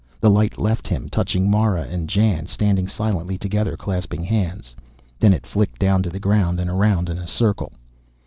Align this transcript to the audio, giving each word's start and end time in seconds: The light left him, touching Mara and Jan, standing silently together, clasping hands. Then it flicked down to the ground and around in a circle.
The 0.19 0.31
light 0.31 0.57
left 0.57 0.87
him, 0.87 1.09
touching 1.09 1.47
Mara 1.47 1.83
and 1.83 2.09
Jan, 2.09 2.47
standing 2.47 2.87
silently 2.87 3.37
together, 3.37 3.77
clasping 3.77 4.23
hands. 4.23 4.75
Then 5.19 5.31
it 5.31 5.45
flicked 5.45 5.77
down 5.77 6.01
to 6.01 6.09
the 6.09 6.17
ground 6.19 6.59
and 6.59 6.71
around 6.71 7.07
in 7.07 7.19
a 7.19 7.27
circle. 7.27 7.71